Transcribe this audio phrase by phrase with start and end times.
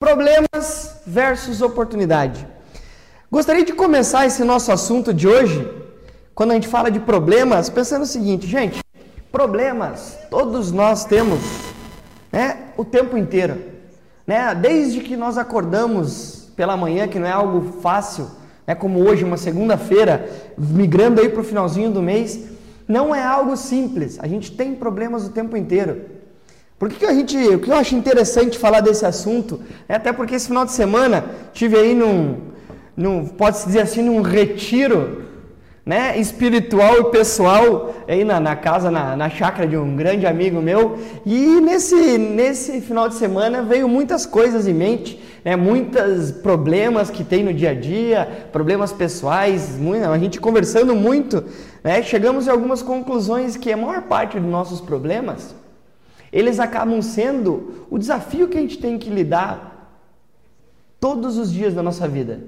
[0.00, 2.46] Problemas versus oportunidade.
[3.30, 5.70] Gostaria de começar esse nosso assunto de hoje,
[6.34, 8.82] quando a gente fala de problemas, pensando o seguinte, gente,
[9.30, 11.38] problemas todos nós temos,
[12.32, 13.62] né, o tempo inteiro,
[14.26, 14.54] né?
[14.54, 18.26] Desde que nós acordamos pela manhã, que não é algo fácil,
[18.66, 22.46] né, como hoje, uma segunda-feira, migrando aí para o finalzinho do mês,
[22.88, 24.18] não é algo simples.
[24.18, 26.19] A gente tem problemas o tempo inteiro.
[26.80, 30.14] Por que, que a gente, o que eu acho interessante falar desse assunto, é até
[30.14, 32.38] porque esse final de semana tive aí num,
[32.96, 35.24] num pode-se dizer assim, num retiro
[35.84, 40.62] né, espiritual e pessoal aí na, na casa, na, na chácara de um grande amigo
[40.62, 40.98] meu.
[41.26, 47.22] E nesse, nesse final de semana veio muitas coisas em mente, né, muitos problemas que
[47.22, 51.44] tem no dia a dia, problemas pessoais, muito, a gente conversando muito,
[51.84, 55.59] né, chegamos em algumas conclusões que a maior parte dos nossos problemas
[56.32, 59.70] eles acabam sendo o desafio que a gente tem que lidar
[61.00, 62.40] todos os dias da nossa vida.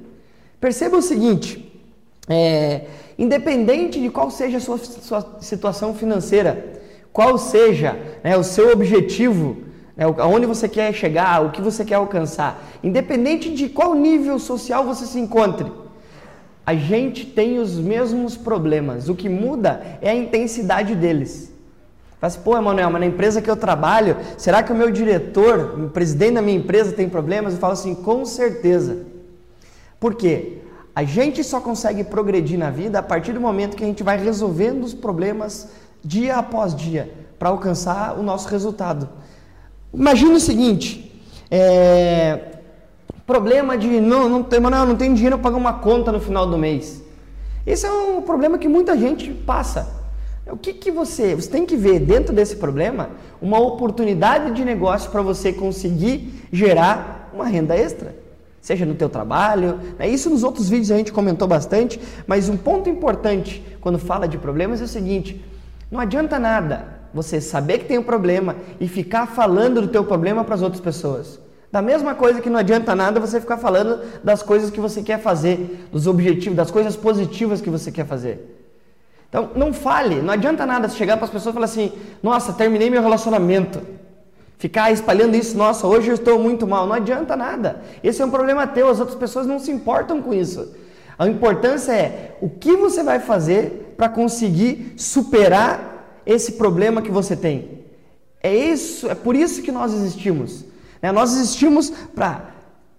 [0.60, 1.80] Perceba o seguinte:
[2.28, 2.86] é,
[3.18, 6.80] independente de qual seja a sua, sua situação financeira,
[7.12, 9.58] qual seja né, o seu objetivo,
[9.96, 14.84] né, aonde você quer chegar, o que você quer alcançar, independente de qual nível social
[14.84, 15.70] você se encontre,
[16.64, 19.08] a gente tem os mesmos problemas.
[19.08, 21.51] O que muda é a intensidade deles.
[22.22, 25.74] Fala assim, pô, Emanuel, mas na empresa que eu trabalho, será que o meu diretor,
[25.76, 27.54] o presidente da minha empresa tem problemas?
[27.54, 28.98] Eu falo assim, com certeza.
[29.98, 30.58] Por quê?
[30.94, 34.16] A gente só consegue progredir na vida a partir do momento que a gente vai
[34.18, 35.70] resolvendo os problemas
[36.04, 39.08] dia após dia para alcançar o nosso resultado.
[39.92, 41.20] Imagina o seguinte:
[41.50, 42.38] é,
[43.26, 46.56] problema de não, não, Emanuel, não tem dinheiro para pagar uma conta no final do
[46.56, 47.02] mês.
[47.66, 50.01] Esse é um problema que muita gente passa.
[50.50, 55.10] O que, que você, você tem que ver dentro desse problema uma oportunidade de negócio
[55.10, 58.14] para você conseguir gerar uma renda extra,
[58.60, 59.78] seja no teu trabalho.
[59.98, 60.08] Né?
[60.08, 64.36] Isso nos outros vídeos a gente comentou bastante, mas um ponto importante quando fala de
[64.36, 65.44] problemas é o seguinte:
[65.90, 70.42] não adianta nada você saber que tem um problema e ficar falando do teu problema
[70.44, 71.40] para as outras pessoas.
[71.70, 75.20] Da mesma coisa que não adianta nada você ficar falando das coisas que você quer
[75.20, 78.61] fazer, dos objetivos, das coisas positivas que você quer fazer.
[79.32, 81.90] Então, não fale, não adianta nada chegar para as pessoas e falar assim:
[82.22, 83.80] nossa, terminei meu relacionamento.
[84.58, 86.86] Ficar espalhando isso, nossa, hoje eu estou muito mal.
[86.86, 87.80] Não adianta nada.
[88.04, 90.74] Esse é um problema teu, as outras pessoas não se importam com isso.
[91.18, 97.34] A importância é o que você vai fazer para conseguir superar esse problema que você
[97.34, 97.86] tem.
[98.38, 100.62] É isso, é por isso que nós existimos.
[101.00, 101.10] Né?
[101.10, 102.50] Nós existimos para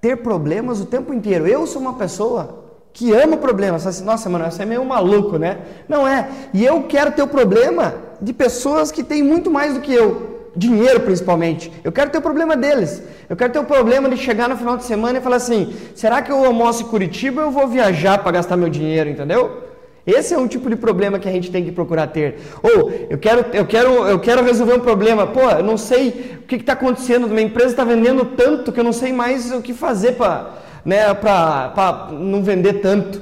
[0.02, 1.46] ter problemas o tempo inteiro.
[1.46, 2.63] Eu sou uma pessoa
[2.94, 3.86] que ama problemas.
[3.88, 5.58] Assim, Nossa, mano, você é meio maluco, né?
[5.90, 6.30] Não é.
[6.54, 10.32] E eu quero ter o problema de pessoas que têm muito mais do que eu.
[10.56, 11.74] Dinheiro, principalmente.
[11.84, 13.02] Eu quero ter o problema deles.
[13.28, 16.22] Eu quero ter o problema de chegar no final de semana e falar assim: será
[16.22, 19.64] que eu almoço em Curitiba ou eu vou viajar para gastar meu dinheiro, entendeu?
[20.06, 22.36] Esse é um tipo de problema que a gente tem que procurar ter.
[22.62, 25.26] Ou eu quero, eu quero, eu quero resolver um problema.
[25.26, 27.28] Pô, eu não sei o que está acontecendo.
[27.28, 31.14] Minha empresa está vendendo tanto que eu não sei mais o que fazer para né,
[31.14, 33.22] para não vender tanto.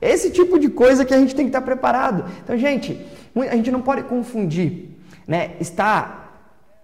[0.00, 2.24] Esse tipo de coisa que a gente tem que estar preparado.
[2.42, 2.98] Então, gente,
[3.36, 6.20] a gente não pode confundir, né, estar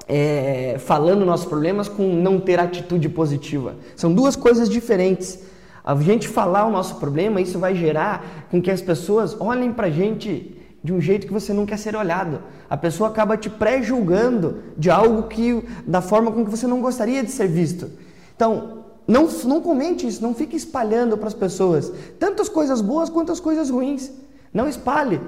[0.09, 3.77] é, falando nossos problemas com não ter atitude positiva.
[3.97, 5.41] São duas coisas diferentes.
[5.85, 9.87] A gente falar o nosso problema, isso vai gerar com que as pessoas olhem para
[9.87, 12.41] a gente de um jeito que você não quer ser olhado.
[12.69, 17.23] A pessoa acaba te pré-julgando de algo que, da forma com que você não gostaria
[17.23, 17.91] de ser visto.
[18.35, 18.76] Então,
[19.07, 23.31] não, não comente isso, não fique espalhando para as pessoas, tanto as coisas boas quanto
[23.31, 24.11] as coisas ruins.
[24.53, 25.21] Não espalhe,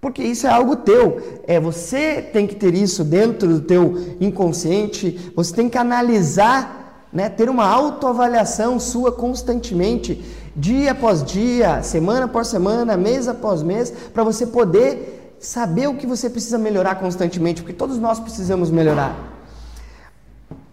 [0.00, 1.20] porque isso é algo teu.
[1.46, 5.32] É você tem que ter isso dentro do teu inconsciente.
[5.36, 10.24] Você tem que analisar, né, ter uma autoavaliação sua constantemente,
[10.56, 16.06] dia após dia, semana após semana, mês após mês, para você poder saber o que
[16.06, 19.16] você precisa melhorar constantemente, porque todos nós precisamos melhorar.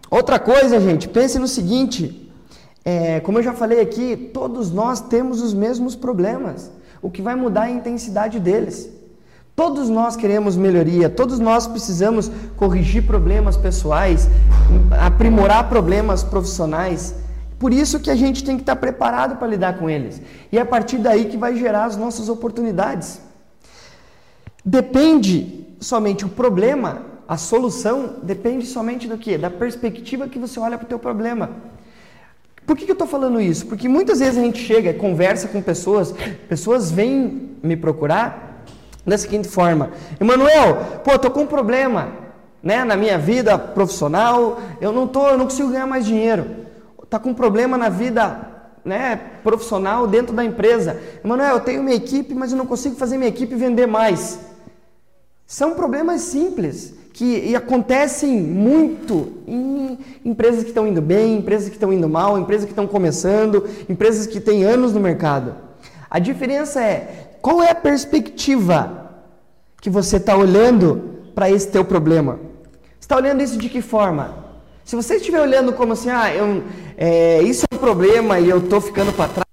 [0.09, 2.26] Outra coisa, gente, pense no seguinte:
[2.89, 6.71] é, como eu já falei aqui, todos nós temos os mesmos problemas.
[7.01, 8.89] O que vai mudar é a intensidade deles.
[9.53, 14.29] Todos nós queremos melhoria, todos nós precisamos corrigir problemas pessoais,
[15.01, 17.13] aprimorar problemas profissionais.
[17.59, 20.21] Por isso que a gente tem que estar preparado para lidar com eles.
[20.49, 23.19] E é a partir daí que vai gerar as nossas oportunidades.
[24.63, 29.37] Depende somente o problema, a solução depende somente do que?
[29.37, 31.49] Da perspectiva que você olha para o teu problema.
[32.67, 33.65] Por que, que eu estou falando isso?
[33.65, 36.13] Porque muitas vezes a gente chega, conversa com pessoas,
[36.49, 38.65] pessoas vêm me procurar
[39.05, 42.09] da seguinte forma: Emanuel, pô, tô com um problema,
[42.61, 46.45] né, na minha vida profissional, eu não tô, eu não consigo ganhar mais dinheiro.
[47.01, 48.37] está com um problema na vida
[48.83, 51.01] né, profissional dentro da empresa.
[51.23, 54.41] Emanuel, eu tenho minha equipe, mas eu não consigo fazer minha equipe vender mais.
[55.45, 61.91] São problemas simples que acontecem muito em empresas que estão indo bem, empresas que estão
[61.91, 65.55] indo mal, empresas que estão começando, empresas que têm anos no mercado.
[66.11, 69.15] A diferença é qual é a perspectiva
[69.81, 72.39] que você está olhando para esse teu problema.
[73.01, 74.45] Está olhando isso de que forma?
[74.85, 76.63] Se você estiver olhando como assim, ah, eu,
[76.95, 79.47] é, isso é um problema e eu estou ficando para trás,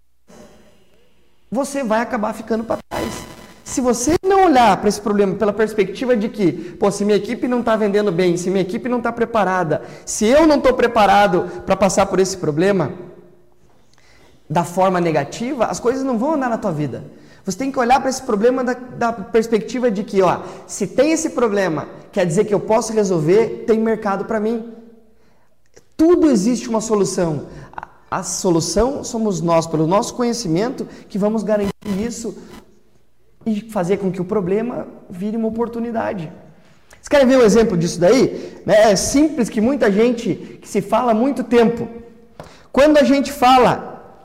[1.50, 3.33] você vai acabar ficando para trás.
[3.74, 7.48] Se você não olhar para esse problema pela perspectiva de que, pô, se minha equipe
[7.48, 11.50] não está vendendo bem, se minha equipe não está preparada, se eu não estou preparado
[11.66, 12.92] para passar por esse problema
[14.48, 17.02] da forma negativa, as coisas não vão andar na tua vida.
[17.44, 21.10] Você tem que olhar para esse problema da, da, perspectiva de que, ó, se tem
[21.10, 24.72] esse problema, quer dizer que eu posso resolver, tem mercado para mim.
[25.96, 27.48] Tudo existe uma solução.
[27.76, 27.88] A,
[28.18, 32.36] a solução somos nós, pelo nosso conhecimento, que vamos garantir isso
[33.46, 36.32] e fazer com que o problema vire uma oportunidade.
[36.90, 38.62] Vocês querem ver um exemplo disso daí?
[38.66, 41.86] É simples que muita gente que se fala há muito tempo.
[42.72, 44.22] Quando a gente fala,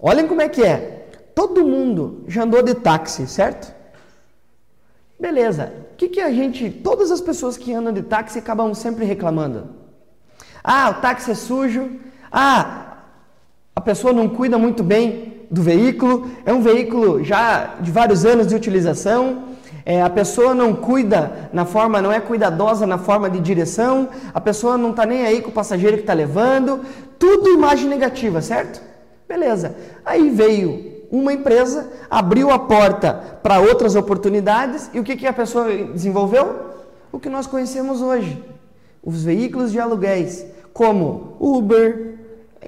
[0.00, 1.08] olhem como é que é.
[1.34, 3.72] Todo mundo já andou de táxi, certo?
[5.20, 5.72] Beleza.
[5.92, 9.68] O que, que a gente, todas as pessoas que andam de táxi acabam sempre reclamando?
[10.64, 11.90] Ah, o táxi é sujo.
[12.30, 12.98] Ah,
[13.74, 18.46] a pessoa não cuida muito bem do veículo, é um veículo já de vários anos
[18.46, 19.44] de utilização,
[19.84, 24.40] é, a pessoa não cuida na forma, não é cuidadosa na forma de direção, a
[24.40, 26.80] pessoa não está nem aí com o passageiro que está levando,
[27.18, 28.82] tudo imagem negativa, certo?
[29.28, 29.76] Beleza.
[30.04, 34.90] Aí veio uma empresa, abriu a porta para outras oportunidades.
[34.92, 36.66] E o que, que a pessoa desenvolveu?
[37.12, 38.42] O que nós conhecemos hoje:
[39.02, 42.18] os veículos de aluguéis, como Uber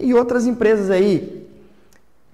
[0.01, 1.38] e outras empresas aí,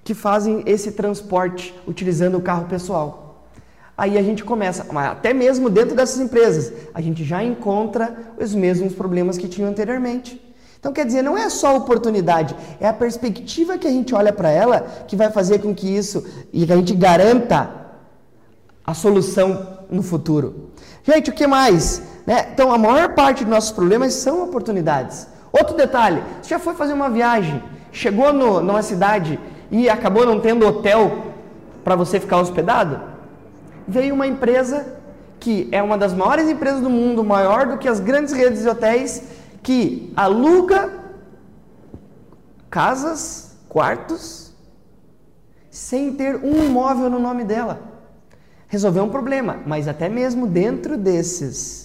[0.05, 3.49] que fazem esse transporte utilizando o carro pessoal.
[3.97, 8.93] Aí a gente começa, até mesmo dentro dessas empresas, a gente já encontra os mesmos
[8.93, 10.41] problemas que tinham anteriormente.
[10.79, 14.51] Então, quer dizer, não é só oportunidade, é a perspectiva que a gente olha para
[14.51, 17.71] ela que vai fazer com que isso e que a gente garanta
[18.85, 20.73] a solução no futuro.
[21.03, 22.03] Gente, o que mais?
[22.27, 22.49] Né?
[22.53, 25.27] Então, a maior parte dos nossos problemas são oportunidades.
[25.53, 27.63] Outro detalhe: você já foi fazer uma viagem,
[27.93, 29.39] chegou no, numa cidade
[29.75, 31.33] e acabou não tendo hotel
[31.83, 33.01] para você ficar hospedado,
[33.89, 35.01] veio uma empresa
[35.41, 38.69] que é uma das maiores empresas do mundo, maior do que as grandes redes de
[38.69, 39.25] hotéis,
[39.65, 40.93] que aluga
[42.71, 44.53] casas, quartos,
[45.69, 47.83] sem ter um imóvel no nome dela.
[48.69, 51.84] Resolveu um problema, mas até mesmo dentro desses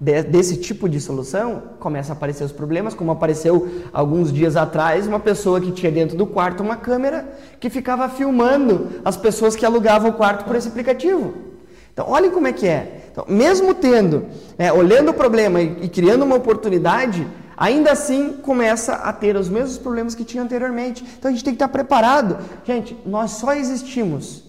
[0.00, 5.06] de, desse tipo de solução, começa a aparecer os problemas, como apareceu alguns dias atrás,
[5.06, 7.28] uma pessoa que tinha dentro do quarto uma câmera
[7.60, 11.34] que ficava filmando as pessoas que alugavam o quarto por esse aplicativo.
[11.92, 13.10] Então, olhem como é que é.
[13.12, 14.24] Então, mesmo tendo,
[14.56, 19.50] é, olhando o problema e, e criando uma oportunidade, ainda assim começa a ter os
[19.50, 21.04] mesmos problemas que tinha anteriormente.
[21.18, 22.38] Então a gente tem que estar preparado.
[22.64, 24.44] Gente, nós só existimos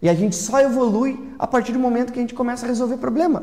[0.00, 2.96] e a gente só evolui a partir do momento que a gente começa a resolver
[2.96, 3.42] problema.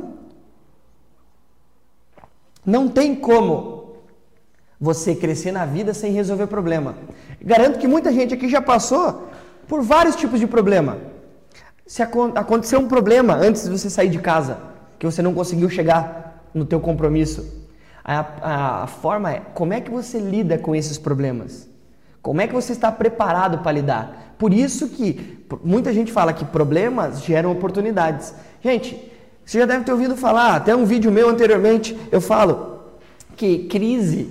[2.66, 3.96] Não tem como
[4.80, 6.96] você crescer na vida sem resolver problema.
[7.42, 9.30] Garanto que muita gente aqui já passou
[9.68, 10.98] por vários tipos de problema.
[11.86, 14.58] Se aconteceu um problema antes de você sair de casa,
[14.98, 17.60] que você não conseguiu chegar no teu compromisso,
[18.04, 21.68] a, a, a forma é como é que você lida com esses problemas?
[22.22, 24.36] Como é que você está preparado para lidar?
[24.38, 28.34] Por isso que muita gente fala que problemas geram oportunidades.
[28.62, 29.12] Gente,
[29.50, 32.82] você já deve ter ouvido falar, até um vídeo meu anteriormente, eu falo
[33.36, 34.30] que crise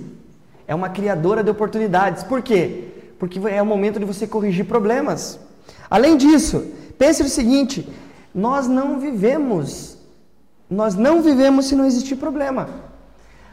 [0.65, 2.23] é uma criadora de oportunidades.
[2.23, 2.85] Por quê?
[3.19, 5.37] Porque é o momento de você corrigir problemas.
[5.89, 6.65] Além disso,
[6.97, 7.85] pense no seguinte:
[8.33, 9.97] nós não vivemos,
[10.69, 12.69] nós não vivemos se não existir problema.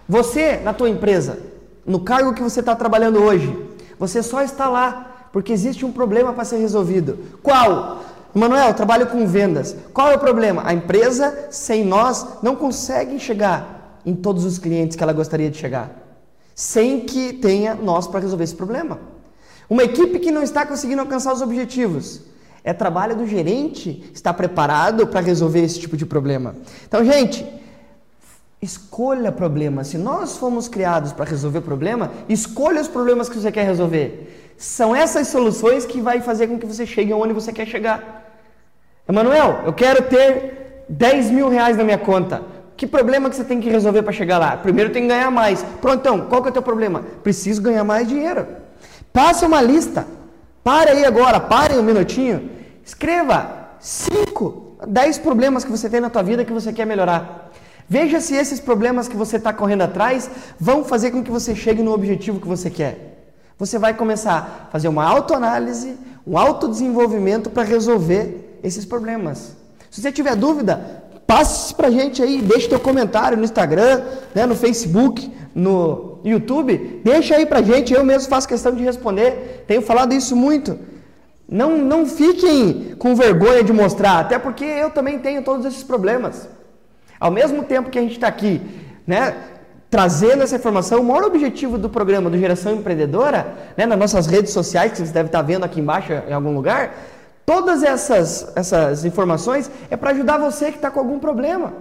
[0.09, 1.41] Você, na tua empresa,
[1.85, 3.53] no cargo que você está trabalhando hoje,
[3.99, 7.19] você só está lá porque existe um problema para ser resolvido.
[7.43, 8.05] Qual?
[8.39, 9.75] Manuel, trabalho com vendas.
[9.95, 10.63] Qual é o problema?
[10.67, 15.57] A empresa, sem nós, não consegue chegar em todos os clientes que ela gostaria de
[15.57, 15.91] chegar,
[16.55, 19.01] sem que tenha nós para resolver esse problema.
[19.71, 22.21] Uma equipe que não está conseguindo alcançar os objetivos.
[22.63, 26.55] É trabalho do gerente estar preparado para resolver esse tipo de problema.
[26.87, 27.47] Então, gente,
[28.61, 29.87] escolha problemas.
[29.87, 34.53] Se nós fomos criados para resolver problema, escolha os problemas que você quer resolver.
[34.59, 38.26] São essas soluções que vai fazer com que você chegue onde você quer chegar.
[39.09, 42.43] Emanuel, eu quero ter 10 mil reais na minha conta.
[42.77, 44.57] Que problema que você tem que resolver para chegar lá?
[44.57, 45.65] Primeiro tem que ganhar mais.
[45.81, 47.03] Pronto, então, qual que é o teu problema?
[47.23, 48.47] Preciso ganhar mais dinheiro.
[49.13, 50.07] Passe uma lista.
[50.63, 52.51] Pare aí agora, pare um minutinho.
[52.85, 57.51] Escreva 5, 10 problemas que você tem na tua vida que você quer melhorar.
[57.89, 61.83] Veja se esses problemas que você está correndo atrás vão fazer com que você chegue
[61.83, 63.33] no objetivo que você quer.
[63.57, 65.97] Você vai começar a fazer uma autoanálise,
[66.27, 69.57] um autodesenvolvimento para resolver esses problemas.
[69.91, 74.03] Se você tiver dúvida, passe para a gente aí, deixe teu comentário no Instagram,
[74.35, 78.83] né, no Facebook, no YouTube, deixa aí para a gente, eu mesmo faço questão de
[78.83, 80.79] responder, tenho falado isso muito.
[81.49, 86.49] Não, não fiquem com vergonha de mostrar, até porque eu também tenho todos esses problemas.
[87.21, 88.61] Ao mesmo tempo que a gente está aqui,
[89.07, 89.35] né,
[89.89, 94.53] trazendo essa informação, o maior objetivo do programa do Geração Empreendedora, né, nas nossas redes
[94.53, 96.93] sociais, que você deve estar tá vendo aqui embaixo em algum lugar,
[97.47, 101.73] todas essas, essas informações é para ajudar você que está com algum problema.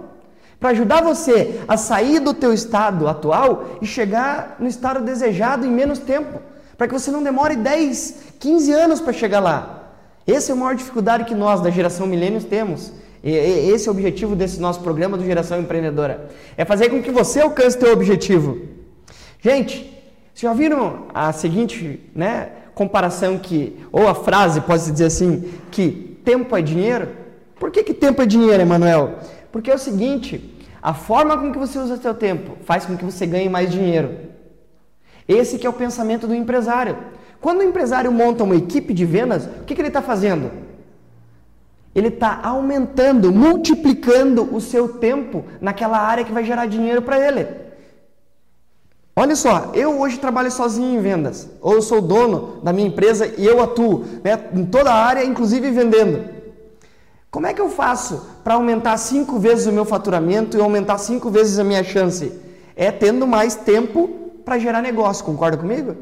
[0.58, 5.70] Para ajudar você a sair do teu estado atual e chegar no estado desejado em
[5.70, 6.40] menos tempo.
[6.78, 9.90] Para que você não demore 10, 15 anos para chegar lá.
[10.26, 12.92] Essa é a maior dificuldade que nós, da geração milênios, temos.
[13.22, 16.28] E esse é o objetivo desse nosso programa do Geração Empreendedora.
[16.56, 18.60] É fazer com que você alcance teu objetivo.
[19.40, 19.78] Gente,
[20.32, 26.20] vocês já viram a seguinte né, comparação que, ou a frase, pode-se dizer assim, que
[26.22, 27.08] tempo é dinheiro?
[27.58, 29.18] Por que, que tempo é dinheiro, Emanuel?
[29.50, 33.04] Porque é o seguinte, a forma com que você usa seu tempo faz com que
[33.04, 34.14] você ganhe mais dinheiro.
[35.26, 36.98] Esse que é o pensamento do empresário.
[37.40, 40.50] Quando o empresário monta uma equipe de vendas, o que, que ele está fazendo?
[41.96, 47.46] ele está aumentando, multiplicando o seu tempo naquela área que vai gerar dinheiro para ele.
[49.18, 53.26] Olha só, eu hoje trabalho sozinho em vendas, ou eu sou dono da minha empresa
[53.38, 56.28] e eu atuo né, em toda a área, inclusive vendendo.
[57.30, 61.30] Como é que eu faço para aumentar cinco vezes o meu faturamento e aumentar cinco
[61.30, 62.30] vezes a minha chance?
[62.76, 64.06] É tendo mais tempo
[64.44, 65.96] para gerar negócio, concorda comigo?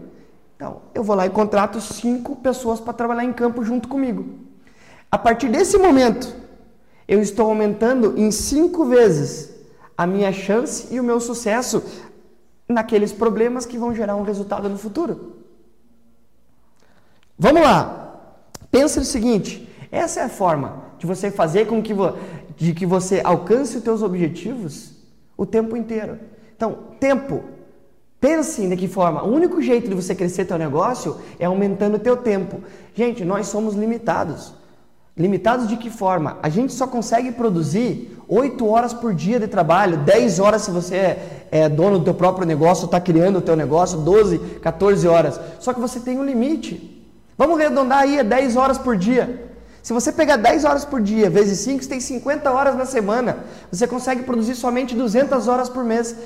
[0.56, 4.24] Então, eu vou lá e contrato cinco pessoas para trabalhar em campo junto comigo.
[5.08, 6.34] A partir desse momento,
[7.06, 9.50] eu estou aumentando em cinco vezes
[9.96, 11.80] a minha chance e o meu sucesso
[12.68, 15.36] naqueles problemas que vão gerar um resultado no futuro.
[17.38, 18.34] Vamos lá.
[18.70, 21.92] Pensa o seguinte: essa é a forma de você fazer com que,
[22.56, 24.94] de que você alcance os seus objetivos
[25.36, 26.18] o tempo inteiro.
[26.56, 27.42] Então, tempo.
[28.20, 29.22] Pense de que forma.
[29.22, 32.62] O único jeito de você crescer teu negócio é aumentando o teu tempo.
[32.94, 34.54] Gente, nós somos limitados.
[35.16, 36.38] Limitados de que forma?
[36.42, 40.96] A gente só consegue produzir 8 horas por dia de trabalho, 10 horas se você
[40.96, 45.40] é, é dono do teu próprio negócio, está criando o teu negócio, 12, 14 horas.
[45.60, 47.06] Só que você tem um limite.
[47.38, 49.52] Vamos arredondar aí, é 10 horas por dia.
[49.84, 53.38] Se você pegar 10 horas por dia, vezes 5, você tem 50 horas na semana.
[53.70, 56.16] Você consegue produzir somente 200 horas por mês.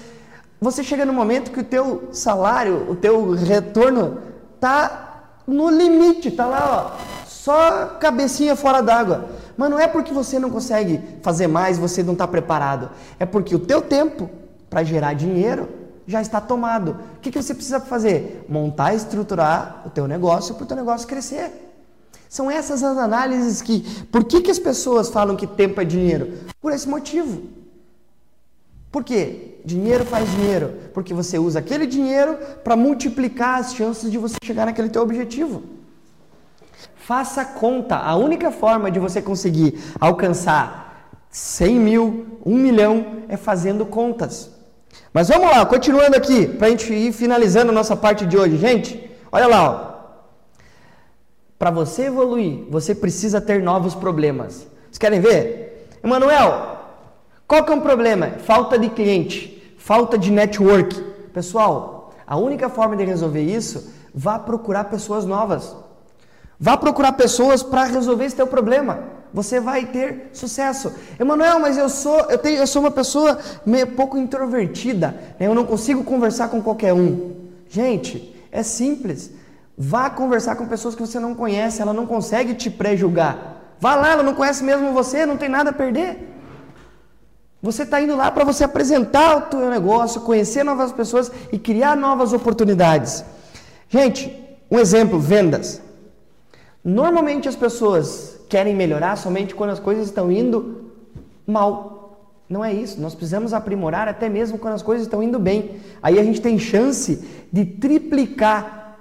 [0.63, 4.19] Você chega no momento que o teu salário, o teu retorno
[4.55, 7.18] está no limite, está lá, ó
[7.49, 9.31] só cabecinha fora d'água.
[9.57, 12.91] Mas não é porque você não consegue fazer mais, você não está preparado.
[13.19, 14.29] É porque o teu tempo
[14.69, 15.67] para gerar dinheiro
[16.07, 16.91] já está tomado.
[17.17, 18.45] O que, que você precisa fazer?
[18.51, 21.51] Montar estruturar o teu negócio para o teu negócio crescer.
[22.29, 23.81] São essas as análises que...
[24.13, 26.35] Por que, que as pessoas falam que tempo é dinheiro?
[26.61, 27.45] Por esse motivo.
[28.93, 29.55] Por quê?
[29.65, 30.75] Dinheiro faz dinheiro.
[30.93, 35.78] Porque você usa aquele dinheiro para multiplicar as chances de você chegar naquele teu objetivo.
[37.09, 37.97] Faça conta.
[37.97, 44.51] A única forma de você conseguir alcançar 100 mil, 1 milhão, é fazendo contas.
[45.11, 48.59] Mas vamos lá, continuando aqui, para a gente ir finalizando a nossa parte de hoje.
[48.59, 50.19] Gente, olha lá.
[51.59, 54.67] Para você evoluir, você precisa ter novos problemas.
[54.83, 55.89] Vocês querem ver?
[56.05, 56.77] Emanuel,
[57.47, 58.33] qual que é um problema?
[58.41, 60.95] Falta de cliente, falta de network.
[61.33, 65.88] Pessoal, a única forma de resolver isso, vá procurar pessoas novas.
[66.61, 68.99] Vá procurar pessoas para resolver esse teu problema.
[69.33, 70.93] Você vai ter sucesso.
[71.19, 75.09] Emanuel, mas eu sou, eu tenho, eu sou uma pessoa meio pouco introvertida.
[75.39, 75.47] Né?
[75.47, 77.37] Eu não consigo conversar com qualquer um.
[77.69, 79.31] Gente, é simples.
[79.77, 81.81] Vá conversar com pessoas que você não conhece.
[81.81, 83.77] Ela não consegue te pré-julgar.
[83.79, 86.35] Vá lá, ela não conhece mesmo você, não tem nada a perder.
[87.63, 91.97] Você está indo lá para você apresentar o teu negócio, conhecer novas pessoas e criar
[91.97, 93.25] novas oportunidades.
[93.89, 94.33] Gente,
[94.71, 95.81] um exemplo, vendas.
[96.89, 100.91] Normalmente as pessoas querem melhorar somente quando as coisas estão indo
[101.47, 102.19] mal.
[102.49, 102.99] Não é isso.
[102.99, 105.83] Nós precisamos aprimorar até mesmo quando as coisas estão indo bem.
[106.03, 108.97] Aí a gente tem chance de triplicar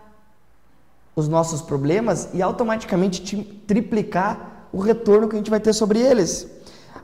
[1.15, 6.45] os nossos problemas e automaticamente triplicar o retorno que a gente vai ter sobre eles.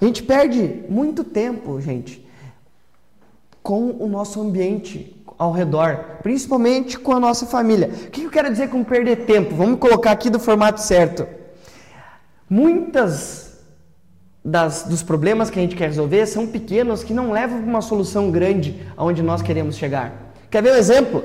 [0.01, 2.27] A gente perde muito tempo, gente,
[3.61, 7.89] com o nosso ambiente ao redor, principalmente com a nossa família.
[8.07, 9.53] O que eu quero dizer com perder tempo?
[9.53, 11.27] Vamos colocar aqui do formato certo.
[12.49, 13.59] Muitas
[14.43, 17.81] das, dos problemas que a gente quer resolver são pequenos que não levam para uma
[17.81, 20.13] solução grande aonde nós queremos chegar.
[20.49, 21.23] Quer ver um exemplo?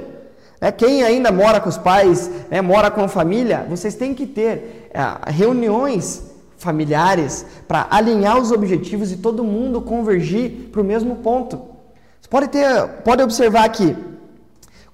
[0.61, 4.27] É, quem ainda mora com os pais, né, mora com a família, vocês têm que
[4.27, 6.25] ter é, reuniões
[6.57, 11.68] familiares para alinhar os objetivos e todo mundo convergir para o mesmo ponto.
[12.31, 13.97] Pode, ter, pode observar aqui,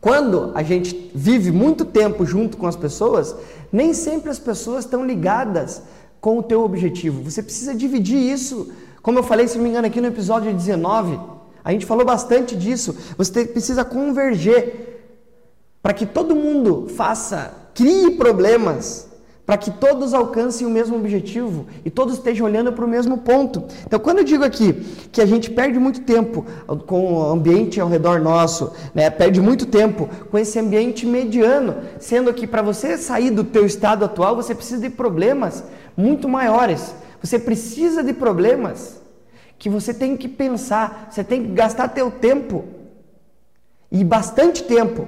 [0.00, 3.34] quando a gente vive muito tempo junto com as pessoas,
[3.72, 5.82] nem sempre as pessoas estão ligadas
[6.20, 7.22] com o teu objetivo.
[7.22, 8.70] Você precisa dividir isso,
[9.02, 11.18] como eu falei, se não me engano, aqui no episódio 19,
[11.64, 12.94] a gente falou bastante disso.
[13.16, 14.94] Você precisa converger
[15.82, 19.08] para que todo mundo faça, crie problemas,
[19.46, 23.64] para que todos alcancem o mesmo objetivo e todos estejam olhando para o mesmo ponto.
[23.86, 24.72] Então, quando eu digo aqui
[25.12, 26.46] que a gente perde muito tempo
[26.86, 32.32] com o ambiente ao redor nosso, né, perde muito tempo com esse ambiente mediano, sendo
[32.32, 35.62] que para você sair do teu estado atual, você precisa de problemas
[35.96, 36.94] muito maiores.
[37.22, 39.00] Você precisa de problemas
[39.58, 42.64] que você tem que pensar, você tem que gastar teu tempo
[43.90, 45.06] e bastante tempo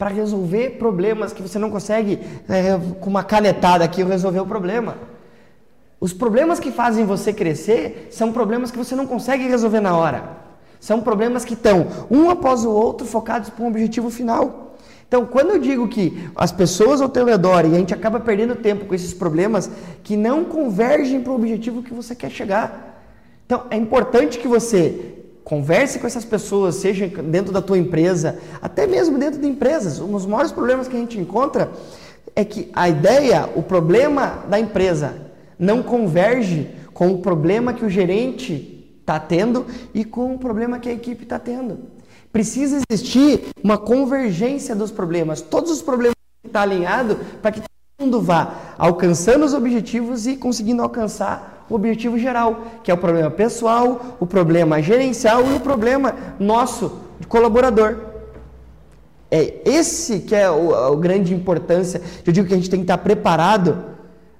[0.00, 4.96] para resolver problemas que você não consegue é, com uma canetada aqui resolver o problema.
[6.00, 10.24] Os problemas que fazem você crescer são problemas que você não consegue resolver na hora.
[10.80, 14.74] São problemas que estão um após o outro focados para um objetivo final.
[15.06, 18.56] Então, quando eu digo que as pessoas ao teu redor e a gente acaba perdendo
[18.56, 19.70] tempo com esses problemas
[20.02, 23.04] que não convergem para o objetivo que você quer chegar.
[23.44, 28.86] Então, é importante que você Converse com essas pessoas, seja dentro da tua empresa, até
[28.86, 29.98] mesmo dentro de empresas.
[29.98, 31.70] Um dos maiores problemas que a gente encontra
[32.36, 35.14] é que a ideia, o problema da empresa
[35.58, 40.88] não converge com o problema que o gerente está tendo e com o problema que
[40.88, 41.78] a equipe está tendo.
[42.32, 45.40] Precisa existir uma convergência dos problemas.
[45.40, 50.82] Todos os problemas estão alinhados para que todo mundo vá alcançando os objetivos e conseguindo
[50.82, 56.14] alcançar o objetivo geral, que é o problema pessoal, o problema gerencial e o problema
[56.38, 57.96] nosso de colaborador.
[59.30, 62.02] É esse que é o, a grande importância.
[62.26, 63.84] Eu digo que a gente tem que estar preparado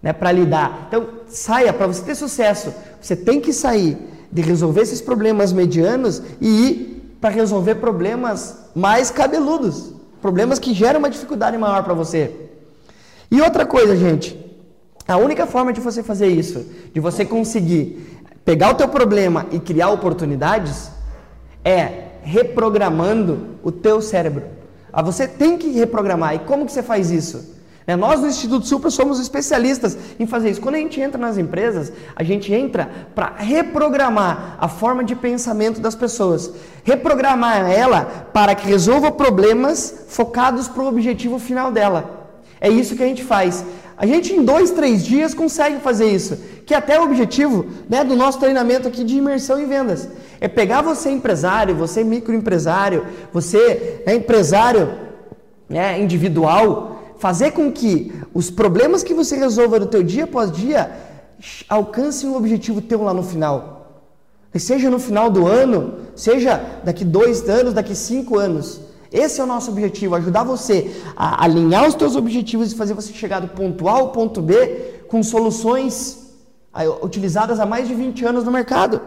[0.03, 0.87] né, para lidar.
[0.88, 3.97] Então, saia, para você ter sucesso, você tem que sair
[4.33, 10.99] de resolver esses problemas medianos e ir para resolver problemas mais cabeludos, problemas que geram
[10.99, 12.35] uma dificuldade maior para você.
[13.31, 14.50] E outra coisa, gente,
[15.14, 19.59] a única forma de você fazer isso, de você conseguir pegar o teu problema e
[19.59, 20.90] criar oportunidades,
[21.64, 24.44] é reprogramando o teu cérebro.
[24.92, 26.35] Ah, você tem que reprogramar.
[26.35, 27.59] E como que você faz isso?
[27.87, 30.61] Né, nós do Instituto Supra somos especialistas em fazer isso.
[30.61, 35.81] Quando a gente entra nas empresas, a gente entra para reprogramar a forma de pensamento
[35.81, 36.53] das pessoas.
[36.85, 42.19] Reprogramar ela para que resolva problemas focados para o objetivo final dela.
[42.61, 43.64] É isso que a gente faz.
[43.96, 48.03] A gente em dois, três dias consegue fazer isso, que é até o objetivo né,
[48.03, 50.09] do nosso treinamento aqui de imersão em vendas.
[50.40, 54.90] É pegar você empresário, você microempresário, você é empresário
[55.68, 60.90] né, individual, fazer com que os problemas que você resolva no teu dia após dia
[61.68, 64.05] alcancem um objetivo teu lá no final.
[64.55, 68.81] E seja no final do ano, seja daqui dois anos, daqui cinco anos.
[69.12, 73.12] Esse é o nosso objetivo, ajudar você a alinhar os teus objetivos e fazer você
[73.12, 76.31] chegar do ponto A ao ponto B com soluções
[77.03, 79.01] utilizadas há mais de 20 anos no mercado.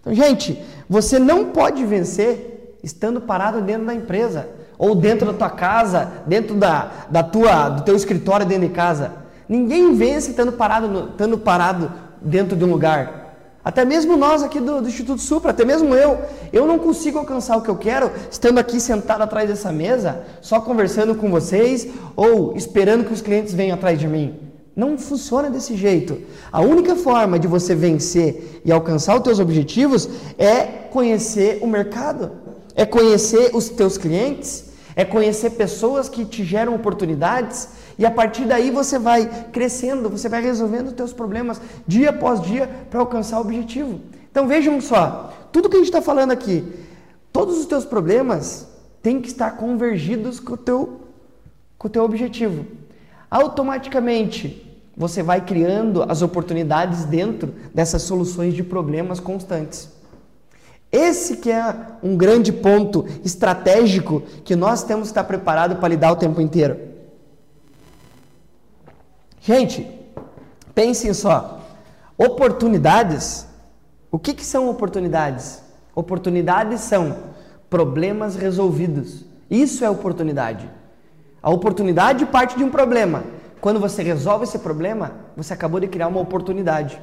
[0.00, 5.50] Então, gente, você não pode vencer estando parado dentro da empresa ou dentro da tua
[5.50, 9.12] casa, dentro da, da tua, do teu escritório dentro de casa.
[9.48, 13.21] Ninguém vence estando parado, estando parado dentro de um lugar.
[13.64, 16.18] Até mesmo nós aqui do, do, Instituto Supra, até mesmo eu,
[16.52, 20.60] eu não consigo alcançar o que eu quero estando aqui sentado atrás dessa mesa, só
[20.60, 24.34] conversando com vocês ou esperando que os clientes venham atrás de mim.
[24.74, 26.18] Não funciona desse jeito.
[26.50, 32.32] A única forma de você vencer e alcançar os teus objetivos é conhecer o mercado,
[32.74, 37.68] é conhecer os teus clientes, é conhecer pessoas que te geram oportunidades
[38.02, 42.40] e a partir daí você vai crescendo, você vai resolvendo os teus problemas dia após
[42.40, 44.00] dia para alcançar o objetivo.
[44.28, 46.64] Então vejam só, tudo que a gente está falando aqui,
[47.32, 48.66] todos os teus problemas
[49.00, 51.00] têm que estar convergidos com o teu,
[51.78, 52.66] com o teu objetivo.
[53.30, 59.88] Automaticamente você vai criando as oportunidades dentro dessas soluções de problemas constantes.
[60.90, 66.10] Esse que é um grande ponto estratégico que nós temos que estar preparados para lidar
[66.10, 66.91] o tempo inteiro.
[69.44, 69.90] Gente,
[70.72, 71.60] pensem só.
[72.16, 73.44] Oportunidades.
[74.08, 75.60] O que, que são oportunidades?
[75.96, 77.16] Oportunidades são
[77.68, 79.24] problemas resolvidos.
[79.50, 80.70] Isso é oportunidade.
[81.42, 83.24] A oportunidade parte de um problema.
[83.60, 87.00] Quando você resolve esse problema, você acabou de criar uma oportunidade.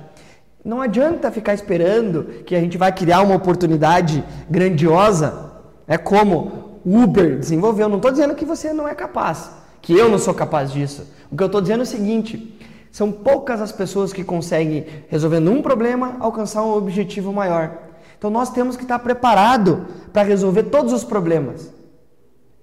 [0.63, 5.52] Não adianta ficar esperando que a gente vai criar uma oportunidade grandiosa.
[5.86, 7.89] É como Uber desenvolveu.
[7.89, 11.18] Não estou dizendo que você não é capaz, que eu não sou capaz disso.
[11.32, 12.60] O que eu estou dizendo é o seguinte:
[12.92, 17.72] são poucas as pessoas que conseguem, resolvendo um problema, alcançar um objetivo maior.
[18.18, 21.72] Então nós temos que estar preparado para resolver todos os problemas.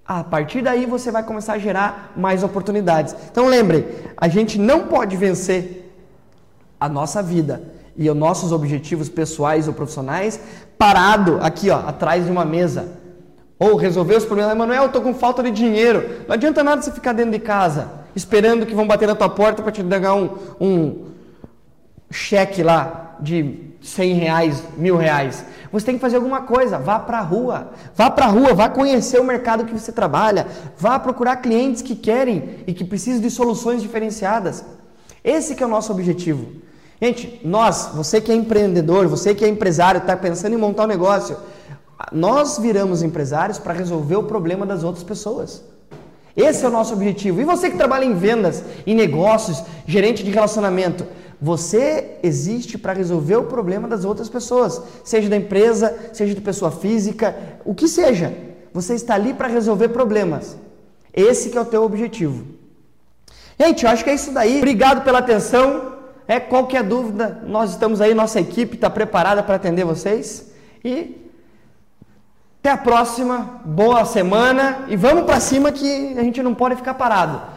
[0.05, 3.15] A partir daí você vai começar a gerar mais oportunidades.
[3.29, 5.91] Então lembre, a gente não pode vencer
[6.79, 10.39] a nossa vida e os nossos objetivos pessoais ou profissionais
[10.77, 12.87] parado aqui, ó, atrás de uma mesa.
[13.59, 16.23] Ou resolver os problemas, Emanuel, eu tô com falta de dinheiro.
[16.27, 19.61] Não adianta nada você ficar dentro de casa, esperando que vão bater na tua porta
[19.61, 21.05] para te dar um, um
[22.09, 25.45] cheque lá de 100 reais, mil reais.
[25.71, 28.69] Você tem que fazer alguma coisa, vá para a rua, vá para a rua, vá
[28.69, 33.29] conhecer o mercado que você trabalha, vá procurar clientes que querem e que precisam de
[33.29, 34.65] soluções diferenciadas.
[35.23, 36.47] Esse que é o nosso objetivo.
[36.99, 40.87] Gente, nós, você que é empreendedor, você que é empresário, está pensando em montar um
[40.87, 41.37] negócio,
[42.11, 45.63] nós viramos empresários para resolver o problema das outras pessoas.
[46.37, 47.41] Esse é o nosso objetivo.
[47.41, 51.03] E você que trabalha em vendas, em negócios, gerente de relacionamento,
[51.41, 56.69] você existe para resolver o problema das outras pessoas, seja da empresa, seja de pessoa
[56.69, 58.33] física, o que seja.
[58.71, 60.55] Você está ali para resolver problemas.
[61.11, 62.45] Esse que é o teu objetivo.
[63.59, 64.57] Gente, eu acho que é isso daí.
[64.57, 65.93] Obrigado pela atenção.
[66.27, 70.51] É, qualquer dúvida, nós estamos aí, nossa equipe está preparada para atender vocês.
[70.85, 71.26] E
[72.59, 76.95] até a próxima, boa semana e vamos para cima que a gente não pode ficar
[76.95, 77.56] parado.